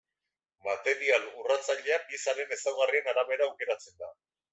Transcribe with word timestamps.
Material 0.67 1.27
urratzailea 1.41 1.99
piezaren 2.07 2.55
ezaugarrien 2.57 3.11
arabera 3.13 3.47
aukeratzen 3.49 3.99
da. 4.05 4.11